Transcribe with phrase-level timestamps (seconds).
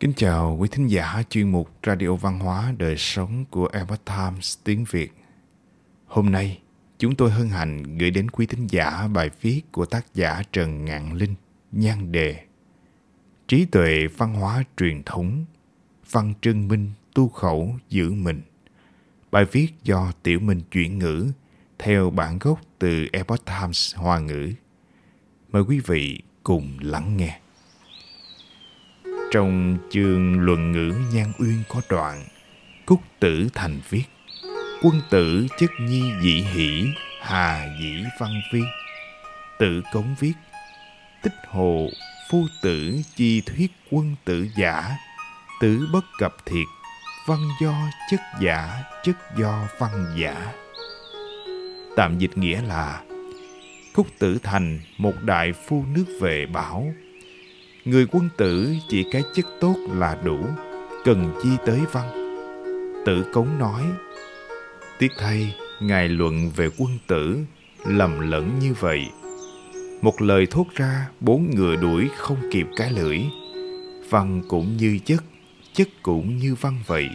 [0.00, 4.58] Kính chào quý thính giả chuyên mục Radio Văn hóa Đời Sống của Epoch Times
[4.64, 5.12] tiếng Việt.
[6.06, 6.58] Hôm nay,
[6.98, 10.84] chúng tôi hân hạnh gửi đến quý thính giả bài viết của tác giả Trần
[10.84, 11.34] Ngạn Linh,
[11.72, 12.44] nhan đề
[13.48, 15.44] Trí tuệ văn hóa truyền thống,
[16.10, 18.42] văn trưng minh tu khẩu giữ mình.
[19.30, 21.26] Bài viết do Tiểu Minh chuyển ngữ
[21.78, 24.52] theo bản gốc từ Epoch Times Hoa ngữ.
[25.52, 27.40] Mời quý vị cùng lắng nghe.
[29.30, 32.24] Trong chương luận ngữ Nhan Uyên có đoạn,
[32.86, 34.04] Cúc tử thành viết,
[34.82, 36.84] Quân tử chất nhi dị hỷ,
[37.20, 38.60] Hà dĩ văn vi.
[39.58, 40.32] Tử cống viết,
[41.22, 41.88] Tích hồ,
[42.30, 44.96] phu tử chi thuyết quân tử giả
[45.60, 46.66] Tử bất cập thiệt,
[47.26, 47.74] Văn do
[48.10, 50.52] chất giả, Chất do văn giả.
[51.96, 53.00] Tạm dịch nghĩa là,
[53.94, 56.92] Cúc tử thành một đại phu nước về bảo
[57.84, 60.38] Người quân tử chỉ cái chức tốt là đủ,
[61.04, 62.36] cần chi tới văn.
[63.06, 63.82] Tử Cống nói,
[64.98, 67.38] Tiếc thay, Ngài luận về quân tử,
[67.86, 69.06] lầm lẫn như vậy.
[70.02, 73.18] Một lời thốt ra, bốn ngựa đuổi không kịp cái lưỡi.
[74.10, 75.24] Văn cũng như chất,
[75.74, 77.08] chất cũng như văn vậy.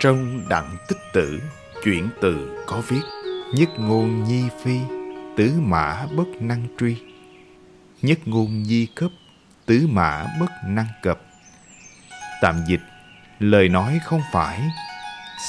[0.00, 1.40] Trong đặng tích tử,
[1.84, 3.02] chuyển từ có viết,
[3.54, 4.76] nhất ngôn nhi phi,
[5.36, 6.96] tứ mã bất năng truy.
[8.02, 9.10] Nhất ngôn nhi cấp,
[9.70, 11.20] tứ mã bất năng cập.
[12.42, 12.80] Tạm dịch,
[13.38, 14.60] lời nói không phải,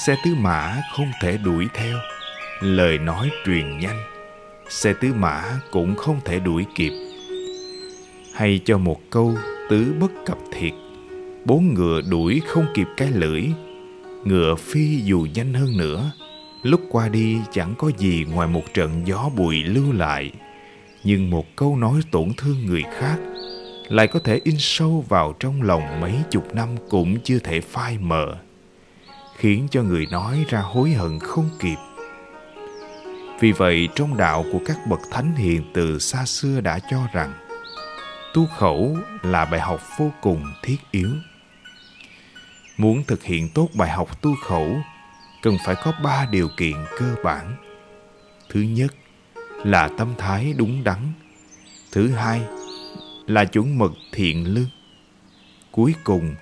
[0.05, 1.97] xe tứ mã không thể đuổi theo,
[2.61, 4.03] lời nói truyền nhanh,
[4.69, 6.91] xe tứ mã cũng không thể đuổi kịp.
[8.35, 9.37] Hay cho một câu
[9.69, 10.73] tứ bất cập thiệt,
[11.45, 13.43] bốn ngựa đuổi không kịp cái lưỡi,
[14.23, 16.11] ngựa phi dù nhanh hơn nữa,
[16.63, 20.31] lúc qua đi chẳng có gì ngoài một trận gió bụi lưu lại,
[21.03, 23.17] nhưng một câu nói tổn thương người khác
[23.91, 27.97] lại có thể in sâu vào trong lòng mấy chục năm cũng chưa thể phai
[27.97, 28.37] mờ,
[29.37, 31.75] khiến cho người nói ra hối hận không kịp.
[33.39, 37.33] Vì vậy, trong đạo của các bậc thánh hiền từ xa xưa đã cho rằng,
[38.33, 41.09] tu khẩu là bài học vô cùng thiết yếu.
[42.77, 44.77] Muốn thực hiện tốt bài học tu khẩu,
[45.41, 47.55] cần phải có ba điều kiện cơ bản.
[48.49, 48.95] Thứ nhất
[49.63, 51.13] là tâm thái đúng đắn.
[51.91, 52.41] Thứ hai
[53.33, 54.69] là chuẩn mực thiện lương.
[55.71, 56.35] Cuối cùng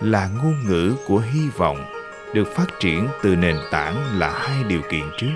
[0.00, 1.84] là ngôn ngữ của hy vọng
[2.34, 5.34] được phát triển từ nền tảng là hai điều kiện trước.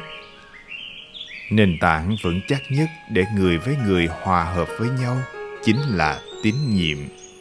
[1.50, 5.22] Nền tảng vững chắc nhất để người với người hòa hợp với nhau
[5.64, 6.98] chính là tín nhiệm,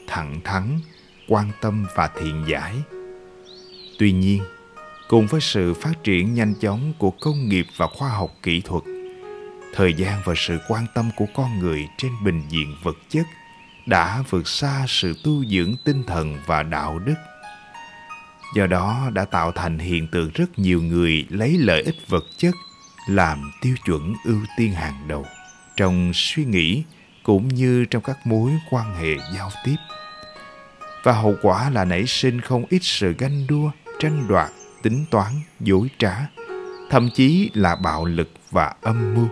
[0.07, 0.79] thẳng thắn,
[1.27, 2.75] quan tâm và thiện giải.
[3.99, 4.43] Tuy nhiên,
[5.07, 8.83] cùng với sự phát triển nhanh chóng của công nghiệp và khoa học kỹ thuật,
[9.73, 13.25] thời gian và sự quan tâm của con người trên bình diện vật chất
[13.89, 17.15] đã vượt xa sự tu dưỡng tinh thần và đạo đức.
[18.55, 22.55] Do đó đã tạo thành hiện tượng rất nhiều người lấy lợi ích vật chất
[23.07, 25.25] làm tiêu chuẩn ưu tiên hàng đầu
[25.75, 26.83] trong suy nghĩ
[27.23, 29.75] cũng như trong các mối quan hệ giao tiếp.
[31.03, 34.49] Và hậu quả là nảy sinh không ít sự ganh đua, tranh đoạt,
[34.81, 36.15] tính toán, dối trá,
[36.89, 39.27] thậm chí là bạo lực và âm mưu.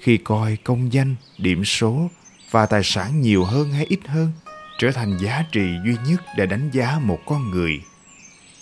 [0.00, 2.10] Khi coi công danh, điểm số
[2.50, 4.32] và tài sản nhiều hơn hay ít hơn
[4.78, 7.80] trở thành giá trị duy nhất để đánh giá một con người.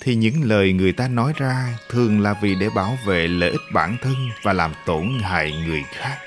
[0.01, 3.61] Thì những lời người ta nói ra thường là vì để bảo vệ lợi ích
[3.73, 6.19] bản thân và làm tổn hại người khác.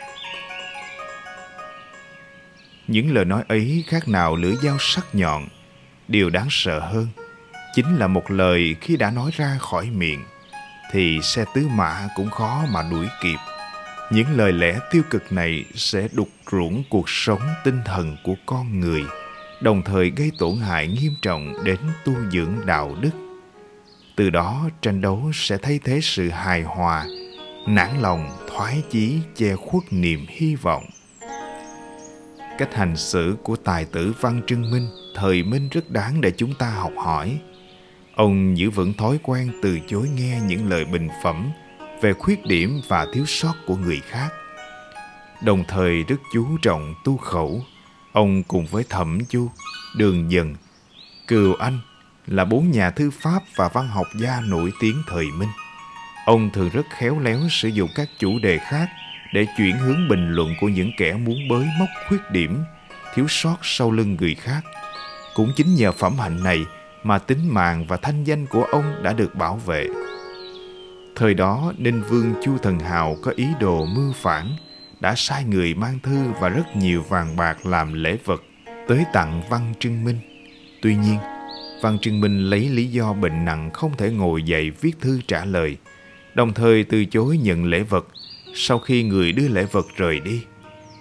[2.87, 5.47] Những lời nói ấy khác nào lưỡi dao sắc nhọn.
[6.07, 7.07] Điều đáng sợ hơn
[7.75, 10.23] chính là một lời khi đã nói ra khỏi miệng
[10.91, 13.37] thì xe tứ mã cũng khó mà đuổi kịp
[14.11, 18.79] những lời lẽ tiêu cực này sẽ đục ruỗng cuộc sống tinh thần của con
[18.79, 19.03] người,
[19.61, 23.09] đồng thời gây tổn hại nghiêm trọng đến tu dưỡng đạo đức.
[24.15, 27.05] Từ đó, tranh đấu sẽ thay thế sự hài hòa,
[27.67, 30.83] nản lòng, thoái chí, che khuất niềm hy vọng.
[32.57, 36.53] Cách hành xử của tài tử văn trưng minh, thời minh rất đáng để chúng
[36.53, 37.39] ta học hỏi.
[38.15, 41.51] Ông giữ vững thói quen từ chối nghe những lời bình phẩm
[42.01, 44.29] về khuyết điểm và thiếu sót của người khác.
[45.43, 47.63] Đồng thời rất chú trọng tu khẩu,
[48.11, 49.49] ông cùng với thẩm chu,
[49.97, 50.55] đường dần,
[51.27, 51.79] cừu anh
[52.27, 55.49] là bốn nhà thư pháp và văn học gia nổi tiếng thời minh.
[56.25, 58.89] Ông thường rất khéo léo sử dụng các chủ đề khác
[59.33, 62.63] để chuyển hướng bình luận của những kẻ muốn bới móc khuyết điểm,
[63.13, 64.61] thiếu sót sau lưng người khác.
[65.33, 66.65] Cũng chính nhờ phẩm hạnh này
[67.03, 69.87] mà tính mạng và thanh danh của ông đã được bảo vệ.
[71.21, 74.55] Thời đó Ninh Vương Chu Thần Hào có ý đồ mưu phản,
[74.99, 78.43] đã sai người mang thư và rất nhiều vàng bạc làm lễ vật
[78.87, 80.17] tới tặng Văn Trưng Minh.
[80.81, 81.17] Tuy nhiên,
[81.81, 85.45] Văn Trưng Minh lấy lý do bệnh nặng không thể ngồi dậy viết thư trả
[85.45, 85.77] lời,
[86.35, 88.07] đồng thời từ chối nhận lễ vật
[88.55, 90.43] sau khi người đưa lễ vật rời đi.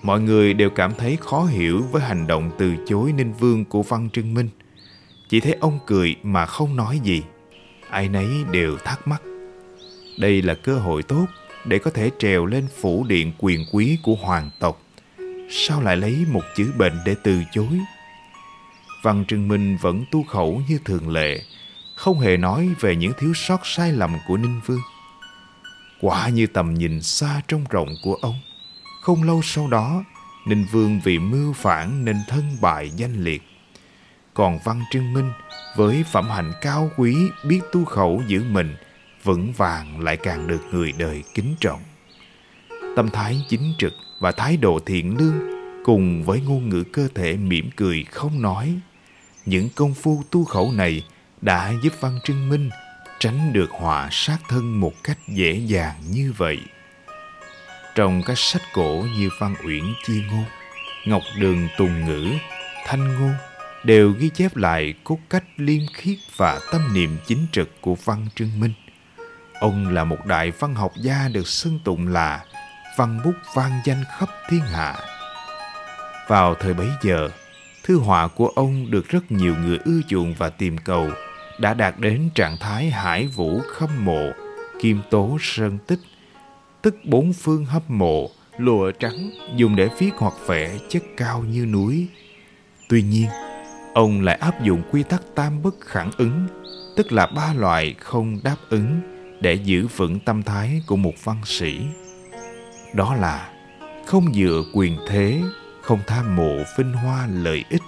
[0.03, 3.83] Mọi người đều cảm thấy khó hiểu với hành động từ chối Ninh Vương của
[3.83, 4.49] Văn Trưng Minh.
[5.29, 7.23] Chỉ thấy ông cười mà không nói gì.
[7.91, 9.23] Ai nấy đều thắc mắc.
[10.21, 11.27] Đây là cơ hội tốt
[11.65, 14.83] để có thể trèo lên phủ điện quyền quý của hoàng tộc.
[15.51, 17.81] Sao lại lấy một chữ bệnh để từ chối?
[19.03, 21.41] Văn Trưng Minh vẫn tu khẩu như thường lệ,
[21.97, 24.81] không hề nói về những thiếu sót sai lầm của Ninh Vương.
[26.01, 28.41] Quả như tầm nhìn xa trong rộng của ông.
[29.03, 30.05] Không lâu sau đó,
[30.47, 33.43] Ninh Vương vì mưu phản nên thân bại danh liệt.
[34.35, 35.33] Còn Văn Trưng Minh
[35.77, 38.77] với phẩm hạnh cao quý biết tu khẩu giữ mình
[39.25, 41.81] vững vàng lại càng được người đời kính trọng.
[42.97, 45.39] Tâm thái chính trực và thái độ thiện lương
[45.85, 48.75] cùng với ngôn ngữ cơ thể mỉm cười không nói.
[49.47, 51.05] Những công phu tu khẩu này
[51.41, 52.71] đã giúp Văn Trưng Minh
[53.19, 56.59] tránh được họa sát thân một cách dễ dàng như vậy.
[57.95, 60.45] Trong các sách cổ như Văn Uyển Chi Ngôn,
[61.07, 62.29] Ngọc Đường Tùng Ngữ,
[62.87, 63.35] Thanh Ngôn
[63.85, 68.27] đều ghi chép lại cốt cách liêm khiết và tâm niệm chính trực của Văn
[68.35, 68.73] Trưng Minh.
[69.61, 72.45] Ông là một đại văn học gia được xưng tụng là
[72.97, 74.95] văn bút vang danh khắp thiên hạ.
[76.29, 77.29] Vào thời bấy giờ,
[77.83, 81.09] thư họa của ông được rất nhiều người ưa chuộng và tìm cầu,
[81.59, 84.31] đã đạt đến trạng thái hải vũ khâm mộ,
[84.81, 86.01] kim tố sơn tích,
[86.83, 91.67] tức bốn phương hấp mộ, lụa trắng dùng để viết hoặc vẽ chất cao như
[91.67, 92.07] núi.
[92.89, 93.29] Tuy nhiên,
[93.95, 96.47] ông lại áp dụng quy tắc tam bất khẳng ứng,
[96.97, 101.41] tức là ba loại không đáp ứng để giữ vững tâm thái của một văn
[101.45, 101.81] sĩ.
[102.95, 103.51] Đó là
[104.07, 105.41] không dựa quyền thế,
[105.83, 107.83] không tham mộ vinh hoa lợi ích,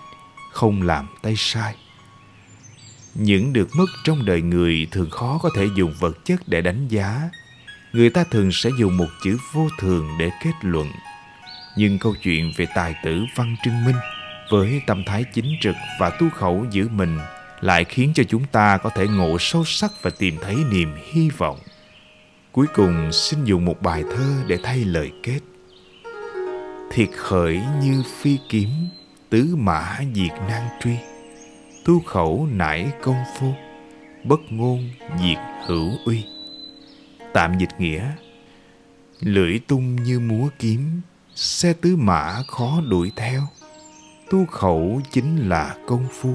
[0.52, 1.74] không làm tay sai.
[3.14, 6.88] Những được mất trong đời người thường khó có thể dùng vật chất để đánh
[6.88, 7.30] giá.
[7.92, 10.88] Người ta thường sẽ dùng một chữ vô thường để kết luận.
[11.76, 13.96] Nhưng câu chuyện về tài tử Văn Trưng Minh
[14.50, 17.18] với tâm thái chính trực và tu khẩu giữ mình
[17.62, 21.30] lại khiến cho chúng ta có thể ngộ sâu sắc và tìm thấy niềm hy
[21.30, 21.58] vọng.
[22.52, 25.40] Cuối cùng xin dùng một bài thơ để thay lời kết.
[26.90, 28.68] Thiệt khởi như phi kiếm,
[29.30, 30.96] tứ mã diệt nan truy.
[31.84, 33.54] Tu khẩu nải công phu,
[34.24, 36.24] bất ngôn diệt hữu uy.
[37.32, 38.10] Tạm dịch nghĩa,
[39.20, 41.00] lưỡi tung như múa kiếm,
[41.34, 43.42] xe tứ mã khó đuổi theo.
[44.30, 46.34] Tu khẩu chính là công phu,